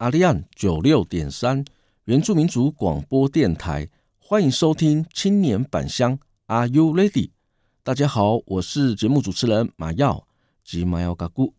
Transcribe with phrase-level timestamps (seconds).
[0.00, 1.62] 阿利安九六点三
[2.04, 3.86] 原住民族广播电台，
[4.18, 6.18] 欢迎收听青年返乡。
[6.46, 7.32] Are you ready？
[7.82, 10.26] 大家好，我是节目主持人马耀
[10.64, 11.52] 及马耀嘎咕。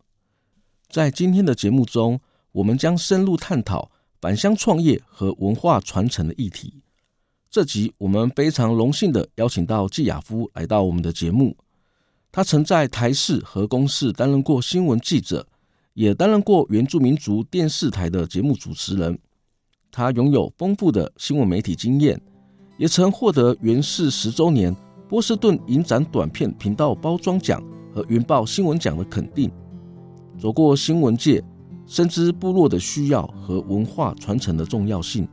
[0.90, 2.20] 在今天的节目中，
[2.54, 6.82] 我们将深入探讨返乡创业和文化传承的议题。
[7.52, 11.56] 这集我们非常荣幸的邀请到季雅夫来到我们的节目。
[12.32, 15.48] 他曾在台视和公视担任过新闻记者。
[15.94, 19.20] 也担任过原住民族电视台的节目主持人，
[19.92, 22.20] 他拥有丰富的新闻媒体经验，
[22.78, 24.74] 也曾获得原视十周年
[25.10, 27.62] 波士顿影展短片频道包装奖
[27.94, 29.52] 和云豹新闻奖的肯定。
[30.40, 31.44] 走过新闻界，
[31.86, 35.28] 深知部落的需要和文化传承的重要性，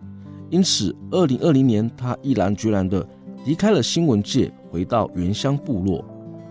[0.51, 3.09] 因此，二零二零年他毅然决然地
[3.47, 6.05] 离开了新闻界，回到原乡部落，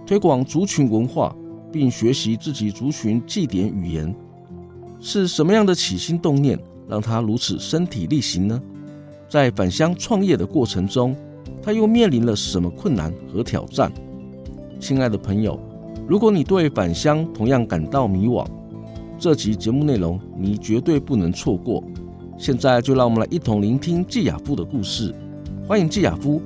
[0.05, 1.35] 推广族群文化。
[1.71, 4.15] 并学习自己族群祭典语言，
[4.99, 8.61] 是什么样的起心动念让他如此身体力行呢？
[9.29, 11.15] 在返乡创业的过程中，
[11.61, 13.91] 他又面临了什么困难和挑战？
[14.79, 15.59] 亲爱的朋友，
[16.07, 18.47] 如果你对返乡同样感到迷惘，
[19.19, 21.83] 这集节目内容你绝对不能错过。
[22.37, 25.13] 现在就让我们来一同聆听纪雅夫的故事。
[25.67, 26.41] 欢迎纪雅夫。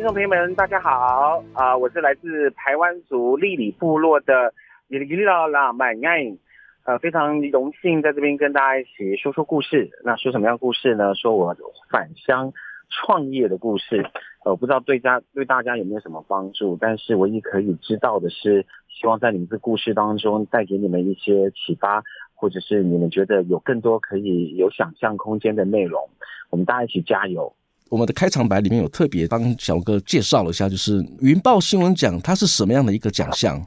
[0.00, 4.54] 听众朋友们，大家好啊、我是来自台湾族里里部落的
[4.88, 6.24] 里里老拉麦爱，
[6.84, 9.90] 呃，非常荣幸在这边跟大家一起说说故事。
[10.02, 11.14] 那说什么样故事呢？
[11.14, 11.54] 说我
[11.90, 12.50] 返乡
[12.88, 14.08] 创业的故事。
[14.46, 22.02] 呃，不知道对家对大家有没有什么帮助，但是唯一可以知道的是，希望在你们的故事当中带给你们一些启发，
[22.34, 26.08] 或者是你们觉得有更多可以有想象空间的内容。
[26.48, 27.54] 我们大家一起加油！
[27.90, 33.60] 我们的开场白里面有特别帮小哥介绍了一下，就是云豹新闻奖，它是什么样的一个奖项？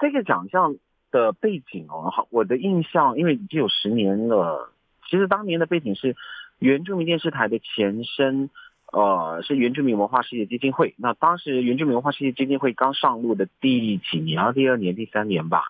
[0.00, 0.76] 这个奖项
[1.12, 4.72] 的背景哦，好，我的印象，因为已经有十年了。
[5.08, 6.16] 其实当年的背景是
[6.58, 8.50] 原住民电视台的前身，
[8.92, 10.94] 呃，是原住民文化事业基金会。
[10.96, 14.52] 那当时原住民文化事业基金会刚上路的第几年啊？
[14.52, 15.62] 第二年、第三年吧。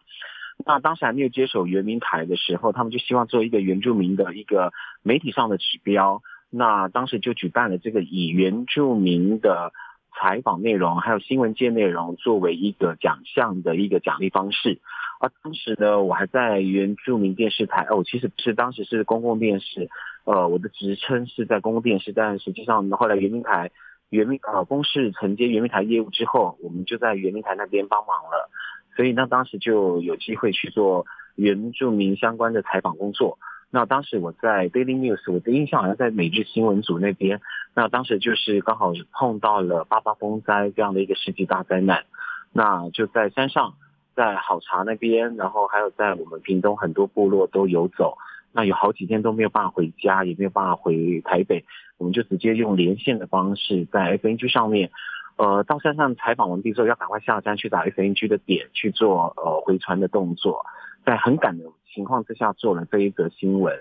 [0.65, 6.23] 那当时还没有接手原民台的时候，他们就希望做一个原住民的一个媒体上的指标。
[6.57, 9.73] 那当时就举办了这个以原住民的
[10.17, 14.81] 采访内容，还有新闻界内容作为一个奖项的一个奖励方式。
[15.21, 19.89] 而当时呢，我还在原住民电视台哦，其实是当时是公共电视，
[20.25, 23.73] 呃，我的职称是在公共电视，但实际上后来原民台
[24.11, 28.51] 原民呃公视承接原民台业务之后，我们就在原民台那边帮忙了，
[28.97, 33.39] 所以那当时就有机会去做原住民相关的采访工作。
[33.75, 37.41] 那当时我在 Daily News，我的印象好像在每日新闻组那边。
[37.75, 42.05] 那当时就是刚好碰到了八八风灾这样的一个世纪大灾难，
[42.53, 43.75] 那就在山上，
[44.15, 48.17] 在好茶那边，然后还有在我们屏东很多部落都游走。
[48.53, 51.65] 那有好几天都没有办法回家，也没有办法回台北，
[51.99, 54.93] 我们就直接用连线的方式在 FNG 上面，
[55.37, 60.65] 呃，到山上采访完毕之后，要赶快下山去打 FNG 的点去做呃回传的动作。
[61.05, 63.81] 在很赶的情况之下做了这一则新闻，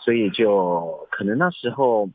[0.00, 2.10] 所以就可能那时候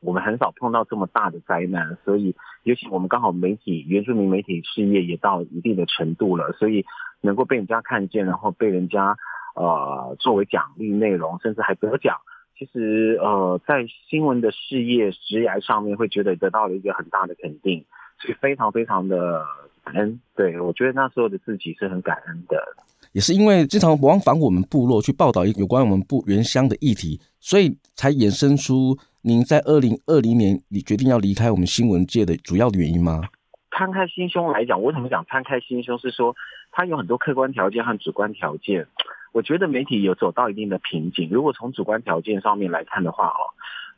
[0.00, 6.84] 我们很少碰到这么大的灾难，所以尤其我们刚好媒体原住民媒体事业也到一定的程度了，所以
[7.20, 9.16] 能够被人家看见，然后被人家
[9.54, 12.18] 呃作为奖励内容，甚至还得奖，
[12.58, 17.84] 其实呃在新闻的事业职涯上面会觉得得到了一个很大的肯定，
[18.18, 19.46] 所以非常非常的
[19.84, 20.20] 感恩。
[20.34, 22.76] 对，我觉得那时候的自己是很感恩的。
[23.14, 33.20] 也是因为经常往返我们部落去报道有关我们部原乡的议题，所以才衍生出您在二零二零年你决定要离开我们新闻界的主要的原因吗？
[33.70, 35.96] 摊开心胸来讲，我为什么讲摊开心胸？
[35.96, 36.34] 是说
[36.72, 38.88] 它有很多客观条件和主观条件。
[39.32, 41.28] 我觉得媒体有走到一定的瓶颈。
[41.30, 43.46] 如果从主观条件上面来看的话，哦，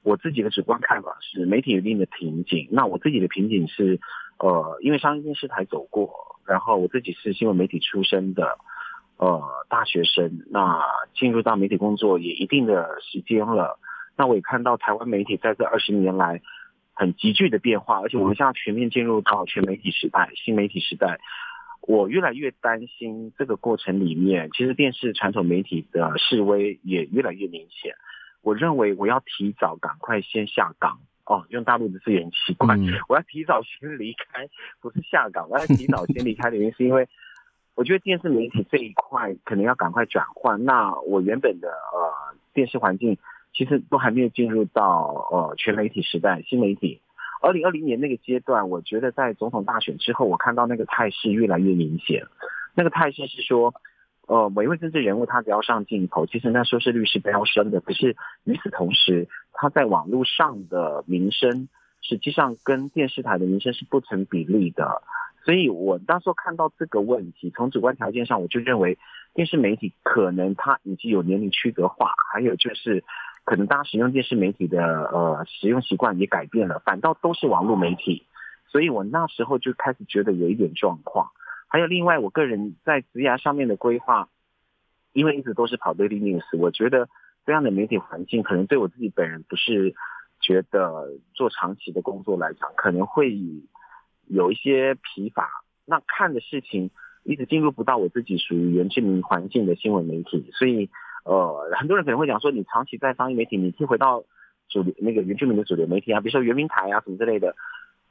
[0.03, 2.69] 我自己的主观看法是媒体有一定的瓶颈。
[2.71, 3.99] 那我自己的瓶颈是，
[4.41, 6.11] 呃，因为商业电视台走过。
[6.47, 8.57] 然后我自己是新闻媒体出身的，
[9.19, 10.83] 呃，大学生，那
[11.15, 13.79] 进入到媒体工作也一定的时间了。
[14.17, 16.41] 那我也看到台湾媒体在这二十年来
[16.95, 21.19] 很急剧的变化，而且我们现在全面进入到全媒体时代、新媒体时代。
[21.83, 27.95] 我越来越担心这个过程里面，其实电视传统媒体的示威也越来越明显。
[28.43, 34.49] 我认为我要提早赶快先下岗哦，用大陆的字眼很奇怪，嗯、我要提早先离开，
[34.81, 37.09] 不是下岗，我要提早先离开的 原因是因为
[37.77, 40.65] 我觉得电视媒体这一块可能要赶快转换。
[40.65, 43.17] 那我原本的呃电视环境。
[43.55, 47.01] 其实都还没有进入到呃全媒体时代，新媒体。
[47.41, 52.27] 二零二零年那个阶段，我觉得在总统大选之后，我看到那个态势越来越明显。
[52.75, 53.73] 那个态势是说，
[54.27, 57.81] 呃，每一位政治人物他只要上镜头，其实那收视率是飙升的。
[57.81, 58.15] 可是
[58.45, 61.71] 与此同时，他在网络上的名声，
[62.03, 65.01] 实际上跟电视台的名声是不成比例的。
[65.47, 68.99] 所以我当时看到这个问题，从主观条件上，我就认为
[69.33, 73.03] 电视媒体可能它已经有年龄区隔化，还有就是。
[73.49, 78.27] 可能大家使用电视媒体的呃使用习惯也改变了，反倒都是网络媒体，
[78.67, 81.31] 所以我那时候就开始觉得有一点状况。
[81.69, 84.29] 还有另外，我个人在职涯上面的规划，
[85.13, 87.09] 因为一直都是跑 daily news，我觉得
[87.45, 89.95] 这样的媒体环境可能对我自己本人不是
[90.41, 93.31] 觉得做长期的工作来讲，可能会
[94.27, 95.49] 有一些疲乏。
[95.85, 96.91] 那看的事情
[97.25, 100.91] 一直进入不到我自己属于原住民环境的新闻媒体，所以。
[101.29, 104.23] 呃，很多人可能会讲说，你长期在商业媒体，你可以回到
[104.69, 107.57] 主流那个原住民的主流媒体啊，比如说原民台啊什么之类的。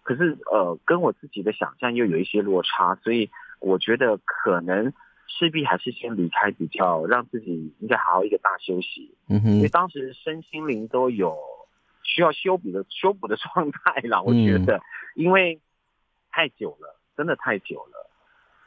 [0.03, 3.29] 可是呃，跟我自己的想象又有一些落差，所以
[3.61, 4.91] 我觉得可能
[5.29, 9.15] 势必还是先离开比较，让自己应该好好一个大休息。
[9.29, 9.51] 嗯哼。
[9.53, 11.38] 因为当时身心灵都有
[12.03, 14.81] 需要修补的修补的状态啦，我觉得，
[15.15, 15.61] 因为
[16.35, 18.09] 太久了，真的太久了。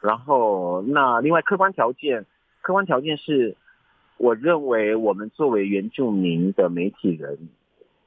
[0.01, 2.25] 然后那另外客观条件，
[2.61, 3.55] 客观条件是。
[4.21, 7.47] 我认为我们作为原住民的媒体人，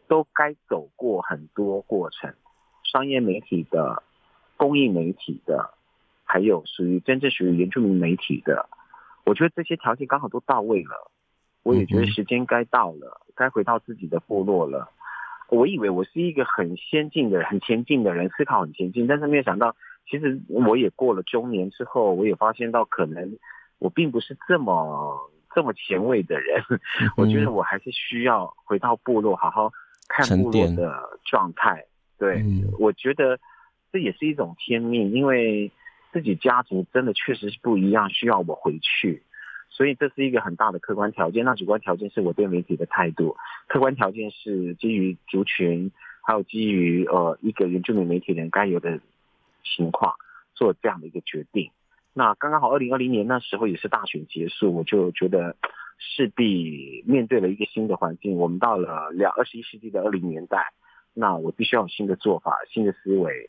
[0.09, 2.35] 都该走过很多过程，
[2.85, 4.03] 商业媒体的、
[4.59, 5.73] 公益媒体的，
[6.27, 8.69] 还有属于真正属于原住民媒体的。
[9.25, 11.11] 我觉得这些条件刚好都到位了，
[11.63, 14.91] 我也觉得时间该到了，该回到自己的部落了。
[15.57, 19.77] 我以为我是一个很先进的人、很前进的人，思考很前进，但是没有想到，
[20.11, 23.39] 其实我也过了中年之后，我也发现到可能
[23.79, 25.29] 我并不是这么。
[25.55, 26.65] 这么前卫的人，
[27.15, 29.71] 我觉得我还是需要回到部落，好好
[30.09, 31.85] 看部落的状态。
[32.19, 32.43] 对，
[32.79, 33.39] 我觉得
[33.93, 35.71] 这也是一种天命，因为
[36.11, 39.23] 自己家族真的确实是不一样，需要我回去，
[39.75, 41.45] 所以这是一个很大的客观条件。
[41.45, 43.37] 那主观条件是我对媒体的态度，
[43.67, 45.91] 客观条件是基于族群，
[46.23, 49.01] 还有基于呃一个原住民媒体人该有的
[49.65, 50.15] 情况，
[50.55, 51.71] 做这样的一个决定。
[52.13, 55.57] 那刚刚好，二零二零年那时候也是大选结束，我就觉得
[55.99, 58.37] 势必面对了一个新的环境。
[58.37, 60.73] 我们到了两二十一世纪的二零年代，
[61.15, 63.49] 那我必须要有新的做法、新的思维、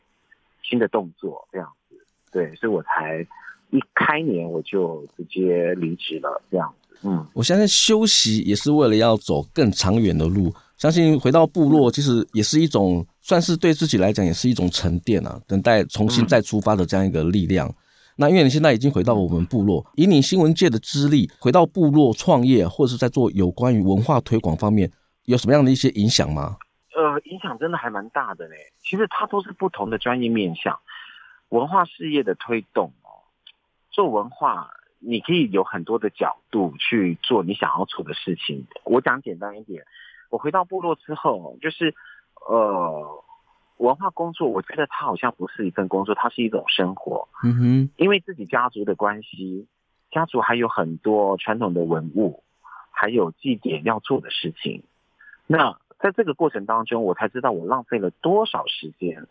[0.62, 2.06] 新的动作这样子。
[2.32, 3.26] 对，所以我才
[3.74, 6.96] 一开年我就直接离职了这样子。
[7.02, 10.54] 嗯，我相信休息也是为了要走更长远的路。
[10.78, 17.68] 相信回到部落，其实也是一种算是对自己来讲也是一种沉淀啊，等待重新再出发的这样一个力量。
[17.68, 17.74] 嗯
[18.16, 24.88] 那因为你现在已经回到我们部落，以你新闻界的资历，回到部落创业，或者是在做有关于文化推广方面，
[25.24, 26.56] 有什么样的一些影响吗？
[26.94, 28.54] 呃，影响真的还蛮大的嘞。
[28.80, 30.78] 其实它都是不同的专业面向，
[31.48, 33.03] 文化事业的推动哦，
[33.94, 38.66] 做文化你可以有很多的角度去做你想要做的事情。
[38.84, 39.84] 我讲简单一点，
[40.30, 41.94] 我回到部落之后，就是
[42.48, 43.22] 呃。
[43.76, 47.28] 文化工作，我觉得它好像不是一份工作，它是一种生活。
[47.42, 49.66] 嗯哼，因为自己家族的关系，
[50.12, 52.44] 家族还有很多传统的文物，
[52.92, 54.84] 还有祭典要做的事情。
[55.48, 59.26] 那在这个过程当中，我才知道我浪费了多少时间，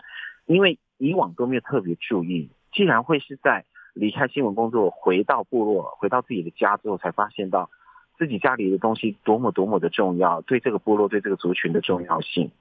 [0.46, 2.50] 因为以往都没有特别注意。
[2.74, 7.69] 既然会是在离开新闻工作，回到部落，回到自己的家之后，才发现到
[8.17, 12.51] 自己家里的东西多么多么的重要，对这个部落、对这个族群的重要性。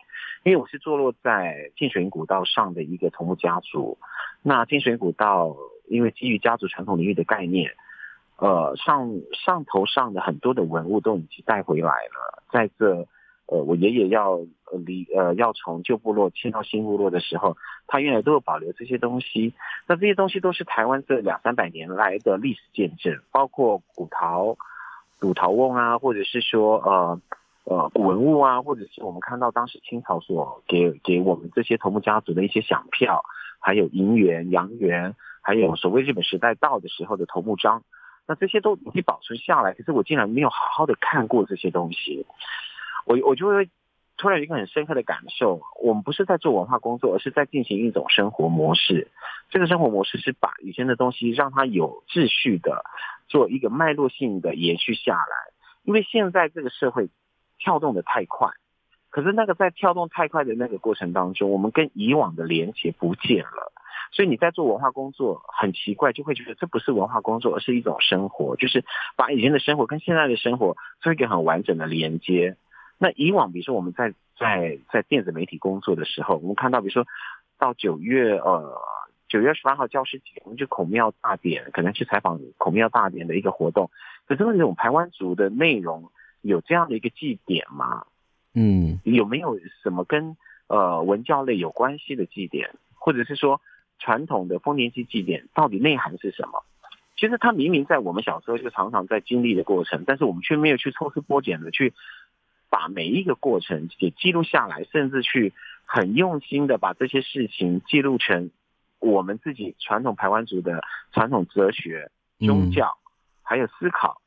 [0.44, 3.96] 因为我是坐落在浸水古道上的一个头目家族，
[4.42, 7.70] 那浸水古道因为基于家族传统领域的概念，
[8.36, 12.42] 呃，上上头上的很多的文物都已经带回来了。
[12.50, 13.06] 在这，
[13.46, 14.40] 呃，我爷爷要
[14.84, 17.56] 离呃要从旧部落迁到新部落的时候，
[17.86, 19.54] 他原来都有保留这些东西。
[19.86, 24.56] 那这些东西都是台湾这两三百年来的历史见证，包括古陶、
[25.20, 27.20] 古陶瓮啊，或者是说呃。
[27.64, 33.24] 呃，古文物啊，或者是我们看到当时清朝所给给我们这些头目家族的一些响票，
[33.60, 37.84] 还有银元、洋元，还有所谓日本时代到的时候的头目章，
[38.26, 42.26] 那这些都已经保存下来，可是我竟然没有好好的看过这些东西，
[43.06, 43.68] 我我就会。
[44.18, 49.08] 突然有一个很深刻的感受，我们不是在做文化工作，而是在进行一种生活模式。
[49.50, 52.84] 这个生活模式是把以前的东西让它有秩序的
[53.26, 55.52] 做一个脉络性的延续下来。
[55.82, 57.08] 因为现在这个社会
[57.58, 58.50] 跳动的太快，
[59.10, 63.72] 可是那个在跳动太快的那个过程当中，我们跟以往的连接不见了。
[64.12, 68.84] 所以你在做文化工作很奇怪，就会觉得这不是文化工作，而是一种生活，就是
[69.16, 72.56] 把以前的生活跟现在的生活做一个很完整的连接。
[73.02, 77.04] 那以往，比如说我们在在在电子媒体工作的时候，我们看到，比如说
[77.58, 78.80] 到九月呃
[79.28, 83.90] 九月十八号教师节，我们就孔庙大典，可能去采访孔庙大典的一个活动。
[84.28, 88.04] 可是那种台湾族的内容有这样的一个祭典吗？
[88.54, 90.36] 嗯，有没有什么跟
[90.68, 93.60] 呃文教类有关系的祭典，或者是说
[93.98, 96.62] 传统的丰年祭祭典到底内涵是什么？
[97.16, 101.94] 其实它明明在我们小时候就常常在经历的过程，但是我们却没有去抽丝剥茧的去。
[102.72, 105.52] 把每一个过程给记录下来，甚至去
[105.84, 108.50] 很用心的把这些事情记录成
[108.98, 110.80] 我们自己传统排湾族的
[111.12, 112.96] 传统哲学、宗教，
[113.42, 114.22] 还有思考。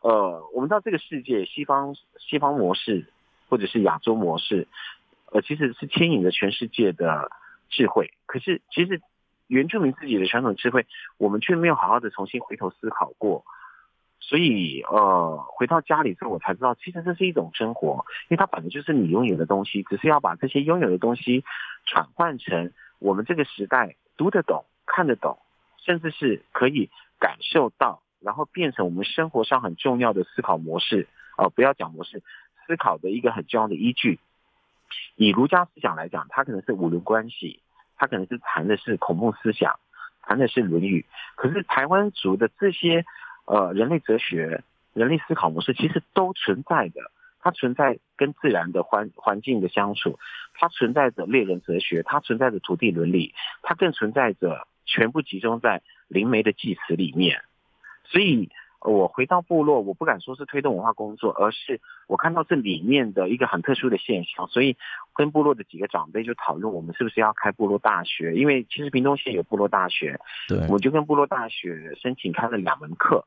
[0.00, 3.06] 呃，我们知道这个世界西方西方模式
[3.48, 4.66] 或者是亚洲模式，
[5.30, 7.30] 呃，其实是牵引着全世界的
[7.68, 8.12] 智慧。
[8.26, 9.00] 可是其实
[9.46, 10.86] 原住民自己的传统智慧，
[11.18, 13.44] 我们却没有好好的重新回头思考过。
[14.28, 21.44] 所以，呃，回到家里之后，我才知道，其实这是一种生活，因为它本来就是你拥有的东西，只是要把这些拥有的东西
[21.84, 25.38] 转换成我们这个时代读得懂、看得懂，
[25.78, 26.90] 甚至是可以
[27.20, 31.06] 感受到，然后变成我们生活上很重要的思考模式。
[31.36, 32.24] 哦、不要讲模式，
[32.66, 34.18] 思考的一个很重要的依据。
[35.14, 37.60] 以儒家思想来讲，它可能是五伦关系，
[37.96, 39.78] 它可能是谈的是孔孟思想，
[40.22, 41.06] 谈的是《论语》。
[41.36, 43.04] 可是台湾族的这些。
[43.46, 44.62] 呃，人类哲学、
[44.92, 47.10] 人类思考模式其实都存在的。
[47.38, 50.18] 它存在跟自然的环环境的相处，
[50.54, 57.42] 它存在着猎人哲学，它存在着土地伦理，它更存在着全部集中在灵媒的祭词里面。
[58.02, 58.50] 所以，
[58.80, 64.76] 我回到部落，我不敢说是推动文化工作，而是我看到这里面的一个很特殊的现象，所以
[65.14, 68.34] 跟部落的几个长辈就讨论，我们是不是要开部落大学？
[68.34, 73.24] 因为其实屏东县有部落大学，对，我就跟部落大学申请开了两门课。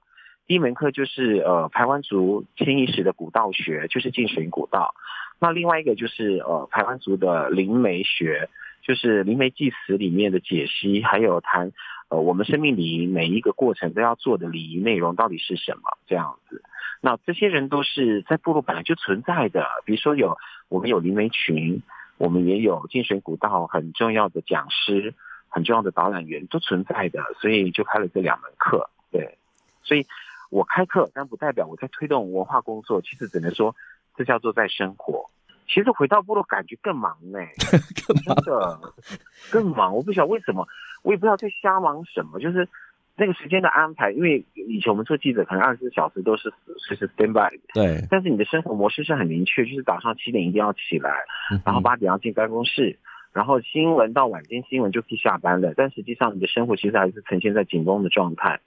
[0.49, 4.95] 第一门课就是呃排湾族迁移史的古道学，就是进水古道。
[5.37, 8.49] 那另外一个就是呃排湾族的灵媒学，
[8.81, 11.71] 就是灵媒祭词里面的解析，还有谈
[12.07, 16.63] 呃我们生命礼仪每一个过程都要做的礼仪内容到底是什么这样子。
[16.99, 20.35] 那这些人都是在部落本来就存在的，比如说有
[20.67, 21.83] 我们有灵媒群，
[22.17, 25.13] 我们也有进水古道很重要的讲师，
[25.47, 28.89] 很重要的导览员都存在的，所以就开了这两门课。
[29.11, 29.37] 对，
[29.83, 30.07] 所以。
[30.49, 33.01] 我开课，但不代表我在推动文化工作。
[33.01, 33.75] 其实只能说，
[34.15, 35.29] 这叫做在生活。
[35.67, 38.79] 其实回到部落，感觉更忙呢、 欸，真的
[39.51, 39.95] 更忙。
[39.95, 40.67] 我不晓得为什么，
[41.03, 42.39] 我也不知道在瞎忙什么。
[42.39, 42.67] 就是
[43.15, 47.55] 那个时间的安排，因为以前我们做记者，可能二十四小时都是随时 stand by。
[47.75, 48.03] 对。
[48.09, 51.23] 但是你的生活模式是很明确，就是早上七点一定要起来，
[51.63, 52.97] 然后八点要进办公室，
[53.31, 55.75] 然后新闻到晚间新闻就可以下班了。
[55.77, 58.59] 但实际上，你的生活其实还是呈现在紧绷的状态。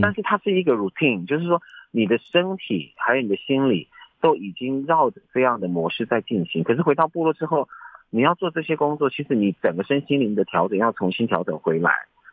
[0.00, 3.88] 但是它是一个 routine，就是说你的身体还有你的心理
[4.20, 6.64] 都已经绕着这样的模式在进行。
[6.64, 7.68] 可是回到部落之后，
[8.10, 11.92] 你要做这些工作，其实你整个身心灵的调整要重新调整回来，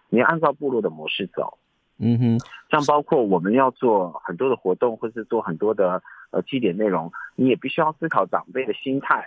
[0.09, 1.57] 你要按照部落的模式走。
[2.03, 2.39] 嗯哼，
[2.71, 9.23] 像包括我们要做很多的活动，或是做很多的呃祭典内容，你也必须要思考长辈的心态。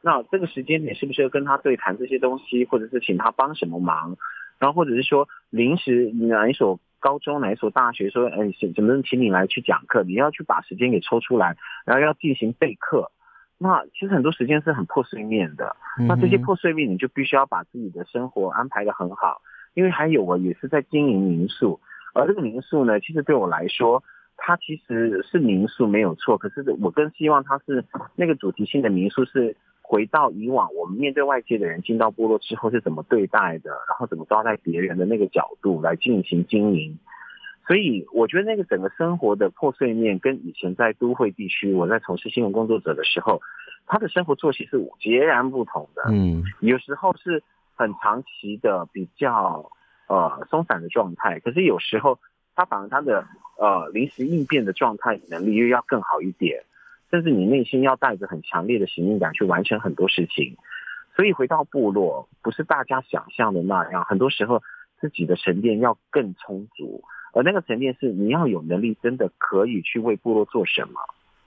[0.00, 4.16] 那这个时间点是不是要跟他对谈这些东西，或者是请他帮什么忙？
[4.58, 8.38] 然后或者是说临时哪一所高中哪一所大学说，哎，
[8.74, 10.02] 怎么能请你来去讲课？
[10.04, 13.12] 你要去把时间给抽出来，然后要进行备课。
[13.58, 15.76] 那其实很多时间是很破碎面的。
[16.08, 19.42] 那这些破碎面，你就必须要把自己的生活安排得很好。
[19.74, 21.78] 因为还有我也是在经营民宿，
[22.14, 24.02] 而这个民宿呢，其实对我来说，
[24.38, 26.38] 它其实是民宿没有错。
[26.38, 27.84] 可是我更希望它是
[28.16, 29.54] 那个主题性的民宿是。
[29.86, 36.98] 回到以往，我们面对外界的人进到部落之后是怎么对待的，然后怎么招待别人的那个角度来进行经营。
[37.66, 43.42] 所以我觉得那个整个生活的破碎面，跟以前在都会地区，我在从事新闻工作者的时候，
[43.86, 46.02] 他的生活作息是截然不同的。
[46.10, 47.42] 嗯，有时候是
[47.74, 49.70] 很长期的比较
[50.08, 52.18] 呃松散的状态，可是有时候
[52.54, 53.26] 他反而他的
[53.58, 56.64] 呃临时应变的状态能力又要更好一点。
[57.14, 60.56] 甚至你内心要带着很强烈的使命感去完成很多事情，
[61.14, 64.04] 所以回到部落，不是大家想象的那样。
[64.04, 64.60] 很多时候，
[65.00, 71.00] 自己的沉淀要更充足，而那个沉淀是你要有能力，真的可以去为部落做什么，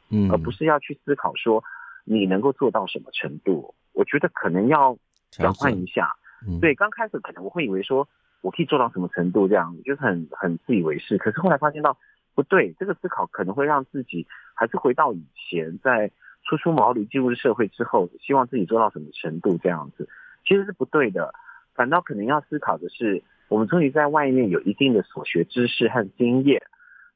[0.09, 1.61] 嗯，而不是要去思考说
[2.05, 3.75] 你能够做到什么程度。
[3.91, 4.97] 我觉得可能要
[5.31, 6.15] 转换一下。
[6.47, 8.07] 嗯、对，刚开始可能我会以为说
[8.39, 11.17] 我可以做到什么程度，这样就是很很自以为是。
[11.17, 11.97] 可是后来发现到
[12.37, 16.11] 不对，这个思考可能会让自己还是回到以前在。
[16.49, 20.07] 初出茅庐进入社会之后，希望自己做到什么程度这样子，
[20.45, 21.33] 其实是不对的。
[21.75, 26.61] 反倒可能要思考的是，我们终于在外面有一定的所学知识和经验，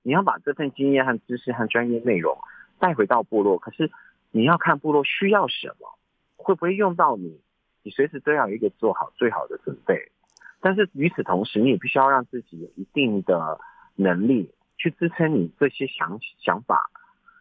[0.03, 2.37] 你要把这份经验和知识和专业内容
[2.77, 3.57] 带回到部落。
[3.57, 3.89] 可是
[4.31, 5.97] 你要看部落需要什么，
[6.35, 7.39] 会不会用到你，
[7.83, 10.11] 你随时都要有一个做好最好的准备。
[10.59, 13.61] 但是与此同时，你也必须要让自己有一定的
[13.95, 14.51] 能力
[14.81, 16.89] 去支撑你这些想想法。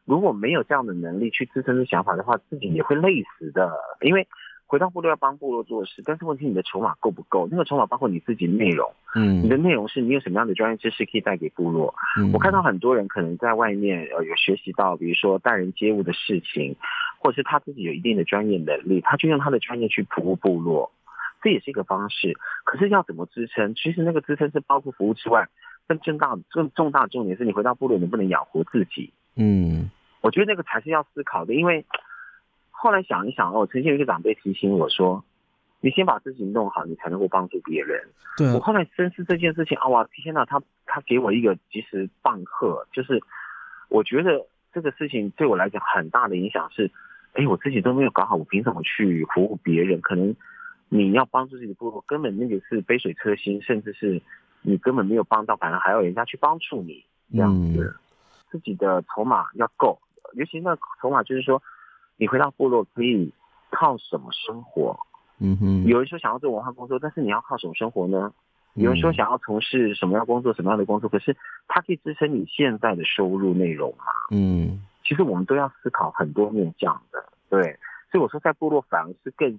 [0.04, 3.72] 如果没有这样的能力去支撑这想法的话，自己也会累死的。
[4.02, 4.26] 因为
[4.66, 7.48] 回到部落要帮部落做事，但是问题你的筹码够不够？
[7.50, 11.94] 那个筹码包括你自己内容，嗯，你的内容是你有什么样的专业知识可以带给部落？
[12.18, 16.76] 嗯，我看到很多人可能在外面呃有学习到，比如说待人接物的事情，
[17.18, 20.92] 或者是他自己有一定的专业能力，他就用他的专业去服务部落，
[21.42, 22.36] 这也是一个方式。
[22.64, 23.74] 可是要怎么支撑？
[23.74, 25.48] 其实那个支撑是包括服务之外，
[25.98, 29.12] 更重大、更重大的重点是你回到部落能不能养活自己？
[29.34, 29.90] 嗯。
[30.22, 31.86] 我觉得那个才是要思考的，因为
[32.70, 35.24] 后来想一想哦，曾经有一个长辈提醒我说
[35.80, 38.06] ：“你先把自己弄好，你才能够帮助别人。”
[38.36, 43.22] 对，我后来深思这件事情啊，哇，天呐，他他给我一个及时棒喝，就是
[43.88, 46.90] 我觉得这个事情对我来讲很大的影响是，
[47.32, 50.02] 哎，我自己都没有搞好，我凭什么去服务别人？
[50.02, 50.36] 可能
[50.90, 54.20] 你要帮助自己的部落，根本那个是杯水车薪，甚至是
[54.62, 57.94] 你根本没有帮到，反而还要人家去帮助你这样子，嗯、
[58.50, 59.98] 自己的筹码要够。
[60.34, 61.62] 尤其那筹码就是说，
[62.16, 63.32] 你回到部落可以
[63.70, 64.98] 靠什么生活？
[65.38, 65.84] 嗯哼。
[65.86, 68.32] 有人说想要做文化工作，但是你要靠什么生活呢？
[68.74, 71.08] 有人说想要从事什么样的工作，什么样的工作？
[71.08, 71.36] 可是
[71.66, 74.04] 它可以支撑你现在的收入内容吗？
[74.30, 74.84] 嗯。
[75.02, 77.78] 其实我们都要思考很多面向的，对。
[78.12, 79.58] 所以我说，在部落反而是更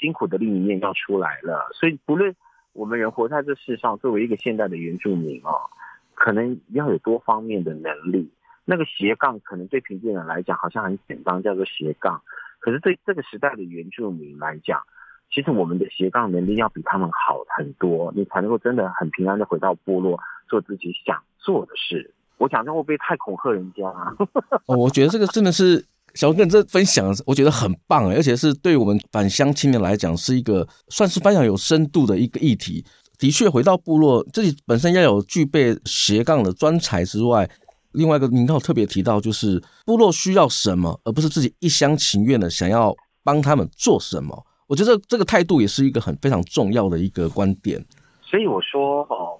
[0.00, 1.68] 辛苦的另一面要出来了。
[1.74, 2.34] 所以不论
[2.76, 5.70] 我们人活在这世上，作为一个现代的原住民哦，
[6.14, 8.30] 可能要有多方面的能力。
[8.64, 12.20] 那个斜杠可能对平地人来讲好像很简单，叫做斜杠。
[12.58, 14.82] 可是对这个时代的原住民来讲，
[15.30, 22.12] 其实我们的斜杠能力要比他们好很多，你才能够真的很平安的回到部落做自己想做的事。
[22.38, 24.14] 我讲这会不会太恐吓人家啊？
[24.66, 25.82] 我觉得这个真的是
[26.16, 32.82] 小文哥这分享，我觉得很棒，而且是对我们返乡青年来讲是一个算是非常有深度的一个议题。
[33.18, 37.46] 的确，回到部落自己本身要有具备斜杠的专才之外。
[37.92, 44.46] 另外一个，您刚好特别提到，就是部落需要什么，而不是自己一厢情愿的想要帮他们做什么。
[44.68, 47.84] 我觉得这个态度也是一个很非常重要的一个观点。
[48.22, 49.36] 所以我说哦，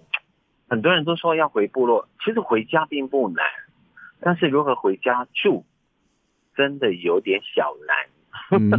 [0.69, 3.43] 很多人都说要回部落，其实回家并不难，
[4.21, 5.65] 但是如何回家住，
[6.57, 7.97] 真的有点小难。
[8.53, 8.71] 嗯、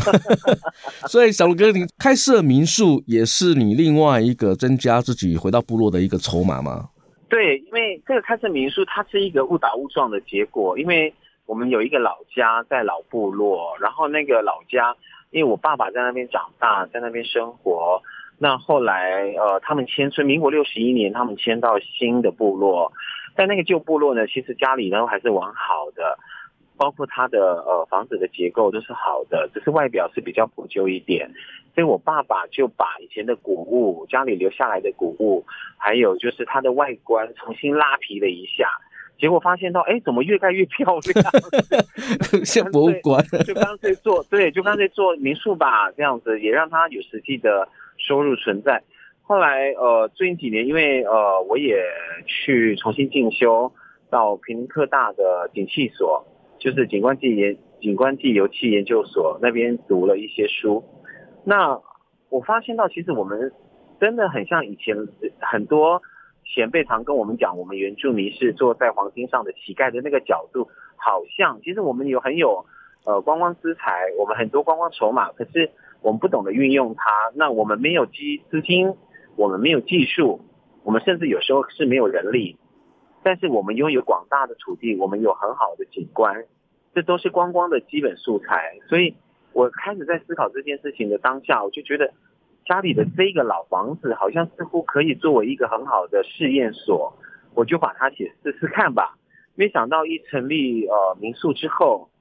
[1.08, 6.90] 所以小卢哥，你开设民宿也是你另外一个增加自己回到部落的一个筹码吗？
[7.28, 10.78] 对，因为这个开设民宿，它是一个误打误撞的结果。
[10.78, 11.14] 因为
[11.46, 14.96] 我们有一个老家在老部落，然后那个老家，
[15.32, 18.02] 因为我爸爸在那边长大，在那边生活。
[18.38, 22.94] 那后来，呃，他们迁村，民国六十一年，他们迁到新的部落。
[23.36, 26.18] 但那个旧部落呢，其实家里呢还是完好的，
[26.78, 31.30] 包括它的呃房子的结构都是好的，只是外表是比较破旧一点。
[31.74, 35.46] 所以我爸爸就把以前的古物，家里留下来的古物，
[35.78, 38.68] 还有就是它的外观重新拉皮了一下，
[39.20, 41.32] 结果发现到，哎，怎么越盖越漂亮？
[42.44, 48.82] 像博物馆，就干脆做，对，就干脆做民宿吧，这样子也让他有实际的收入存在。
[49.22, 51.78] 后来，呃，最近几年，因为呃，我也
[52.26, 53.72] 去重新进修
[54.10, 56.26] 到平林科大的景气所，
[56.60, 60.84] 就是景观暨研景观暨油气研究所那边读了一些书。
[61.44, 61.80] 那
[62.30, 63.52] 我发现到，其实我们
[64.00, 64.96] 真的很像以前
[65.40, 66.02] 很多
[66.44, 70.68] 前辈常跟我们讲，我们原住民是坐在黄金上的乞丐的那个角度，
[70.98, 72.66] 好像其实我们有很有
[73.06, 77.04] 呃观光资财，我们很多观光筹码，可是我们不懂得运用它。
[77.36, 78.94] 那我们没有基资金，
[79.36, 80.42] 我们没有技术，
[80.84, 82.58] 我们甚至有时候是没有人力，
[83.28, 86.46] 但是我们拥有广大的土地，我们有很好的景观，
[86.96, 89.14] 这都是观光的基本素材，所以。
[89.54, 92.14] 我开始在思考这件事情的当下，我就觉得
[92.64, 97.18] 家里的这个老房子好像似乎可以作为一个很好的试验所，
[97.56, 99.18] 我就把它写试试看吧。
[99.56, 102.12] 没想到一成立呃民宿之后，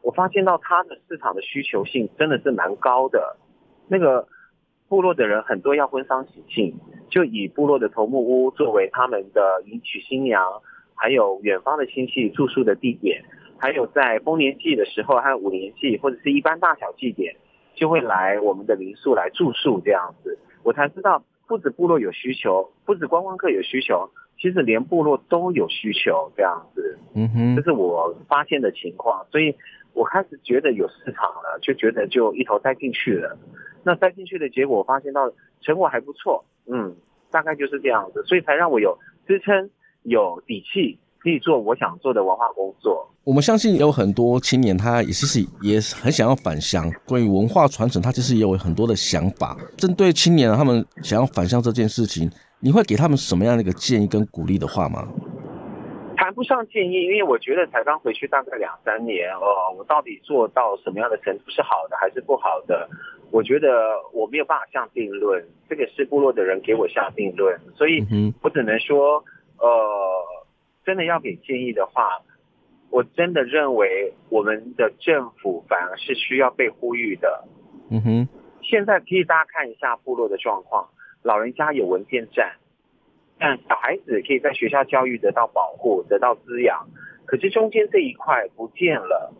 [0.00, 3.36] 我发现到它的市场的需求性真的是蛮高的，
[3.86, 4.26] 那个
[4.88, 6.74] 部落的人很多要婚丧喜庆，
[7.12, 10.42] 就以部落的头目屋作为他们的迎娶新娘，
[10.94, 13.22] 还有远方的亲戚住宿的地点，
[13.58, 17.36] 还有在丰年祭的时候，还有五年祭或者是一般大小祭典，
[17.74, 20.38] 就会来我们的民宿来住宿这样子。
[20.62, 24.08] 我才知道，不止部落有需求，不止观光客有需求。
[24.38, 29.54] 其实连部落都有需求这样子，嗯哼，这是我发现的情况，所以
[29.92, 33.38] 我开始觉得有市场了，就觉得就一头栽进去了。
[33.84, 36.94] 那栽进去的结果，我发现到成果还不错，嗯，
[37.30, 39.70] 大概就是这样子，所以才让我有支撑、
[40.02, 43.08] 有底气，可以做我想做的文化工作。
[43.24, 49.56] 我们相信有很多青年，他也其实也很想要返乡，关于文化传承，他其实也有很多的想法。
[49.76, 52.30] 针对青年他们想要返乡这件事情。
[52.64, 55.04] 你会给他们什么样的一个建议跟鼓励的话吗？
[56.16, 62.88] 谈不上建议，因为我觉得才刚回去大概两三年哦，我到底做到什么样的程度是好的还是不好的？
[63.32, 63.68] 我觉得
[64.12, 68.04] 我没有办法下定论，这个是部落的人给我下定论，所以
[68.42, 69.24] 我只能说，
[69.58, 70.22] 呃，
[70.84, 72.20] 真的要给建议的话，
[72.90, 77.44] 我真的认为我们的政府反而是需要被呼吁的。
[77.90, 78.28] 嗯哼，
[78.62, 80.90] 现在可以大家看一下部落的状况。
[81.22, 82.56] 老人家有文件站，
[83.38, 86.86] 但小孩子可以在学校教育得到保护、得到滋养。
[87.24, 89.32] 可是中间这一块不见了，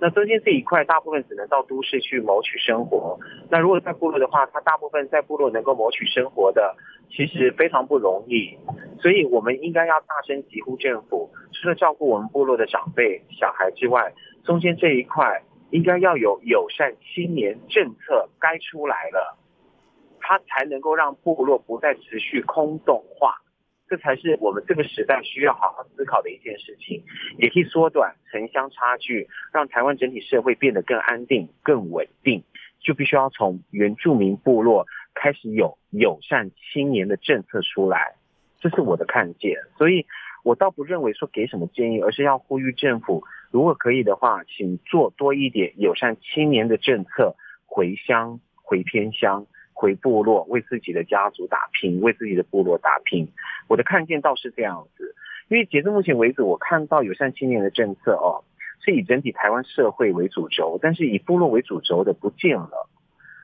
[0.00, 3.18] 那中间这一块大部分只能到都市去谋取生活。
[3.50, 6.74] 那如果在部落的话，他大部分在部落能够谋取生活的，
[7.10, 8.56] 其实非常不容易。
[9.00, 14.12] 所以我们应该要大声疾呼政府，除了照顾我们部落的长辈、小孩之外，
[14.44, 19.36] 中间这一块应该要有友善青年政策该出来了。
[20.22, 23.34] 它才能够让部落不再持续空洞化，
[23.90, 27.02] 这才是我们这个时代需要好好思考的一件事情，
[27.38, 32.44] 也可以缩短城乡差距，让台湾整体社会变得更安定、更稳定，
[32.78, 38.14] 就必须要从原住民部落开始有友善青年的政策出来，
[38.60, 39.56] 这是我的看见。
[39.76, 40.06] 所以
[40.44, 47.34] 我倒不认为说给什么建议，而是要呼吁政府，如果可以的话，请做多一点友善青年的政策，
[47.66, 49.48] 回乡、回偏乡。
[49.80, 53.26] 回部落，为自己的家族打拼，为自己的部落打拼。
[53.66, 55.14] 我的看见倒是这样子，
[55.48, 58.44] 因为截至目前为止，我看到友善青年的政策哦，
[58.84, 62.90] 是以整体台湾社会为主轴，但是以部落为主轴的不见了。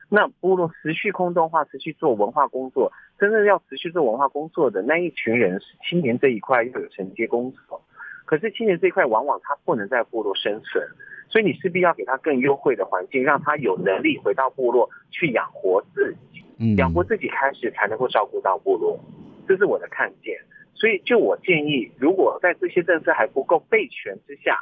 [0.09, 7.81] 那部落持续空洞化，持续做文化工作，真正要持续做文化工作的那一群人，是青年这一块要有承接工作。
[8.25, 10.87] 可是青年这一块往往他不能在部落生存。
[11.29, 18.97] 所以你势必要给他更优惠的环境，让他有能力回到部落去养活自己，养活自己开始才能够照顾到部落，
[19.47, 20.39] 这是我的看见。
[20.73, 24.61] 所以就我建议，如果在这些政策还不够备全之下，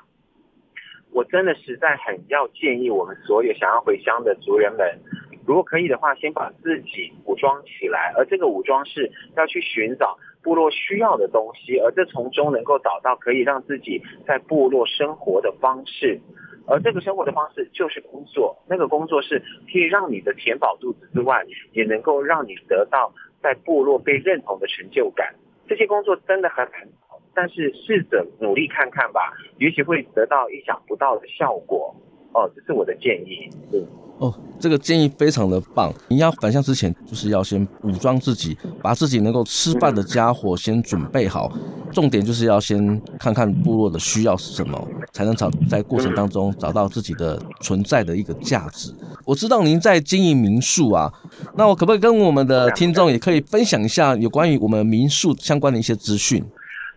[1.12, 5.00] 我真的实在很要建议我们所有想要回乡的族人们，
[5.46, 16.20] 如果可以的话，先把自己武装起来，而这个武装是要去寻找部落需要的东西，而这从中能够找到可以让自己在部落生活的方式。
[16.68, 19.40] 而这个生活的方式就是工作，那个工作是
[19.72, 25.36] 可以让你的填饱肚子之外，也能够让你得到在部落被认同的成就感。
[25.68, 26.88] 这些工作真的很难，
[27.34, 31.96] 但是试着努力看看吧，也许会得到意想不到的效果。
[32.34, 33.50] 哦，这是我的建议。
[33.74, 33.88] 嗯。
[34.18, 35.94] 哦，这个建议非常的棒。
[36.08, 41.52] 你要返乡之前，就是要先武装自己，把自己能够吃饭的家伙先准备好。
[41.92, 48.94] 重点就是要先看看部落的需要是什么，才能找在过程当中找到自己的存在的一个价值。
[49.26, 51.12] 我知道您在经营民宿啊，
[51.56, 56.44] 那我可不可以跟我们的听众也可以分享一下有关于我们民宿相关的一些资讯？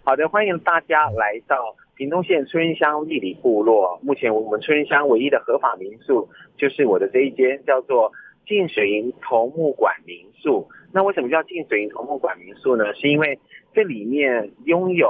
[0.04, 1.56] 好的，欢迎大家来到。
[1.98, 8.12] 屏东县春乡力里部落，目前我们春乡唯一的合法民宿就是我的这一间，叫做
[8.46, 10.68] 浸水营头目馆民宿。
[10.92, 12.94] 那为什么叫浸水营头目馆民宿呢？
[12.94, 13.40] 是因为
[13.74, 15.08] 这里面拥有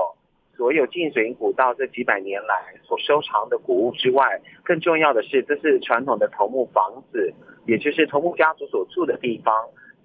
[0.56, 7.34] 所有浸水营古道这几百年来所收藏的古物之外，更重要的是，这是传统的头目房子，
[7.66, 9.54] 也就是头目家族所住的地方。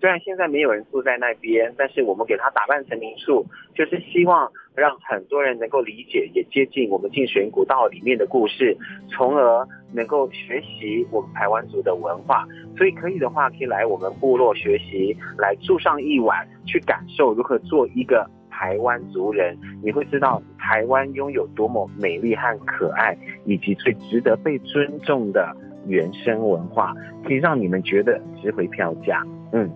[0.03, 8.75] 虽然现在没有人住在那边，但是我们给它打扮成民宿，就是希望让很多人能够理解，也接近我们进水古道里面的故事，
[9.09, 12.45] 从而能够学习我们台湾族的文化。
[12.75, 19.57] 所以可以的话，可以来我们部落学习，来住上一晚，去感受如何做一个台湾族人。
[19.81, 25.55] 你会知道台湾拥有多么美丽和可爱，以及最值得被尊重的
[25.87, 29.23] 原生文化，可以让你们觉得值回票价。
[29.53, 29.69] 嗯，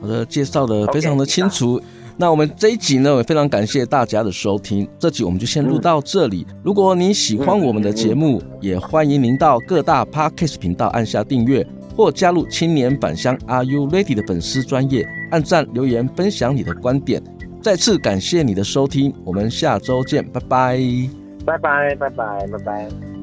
[0.00, 1.78] 好的，介绍的非常的清楚。
[1.78, 1.82] Okay,
[2.16, 4.88] 那我们这一集呢，也非常感谢大家的收听。
[4.98, 6.46] 这集我们就先录到这里。
[6.48, 11.66] 嗯、如果你喜欢我们的节目，也欢迎您到各大 Podcast 频道按下订阅。
[11.96, 17.22] 或加入青年返乡 Are You Ready 的粉丝专业，按赞留言分享你的观点。
[17.62, 20.80] 再次感谢你的收听，我们下周见，拜拜，
[21.46, 23.13] 拜拜，拜拜，拜拜。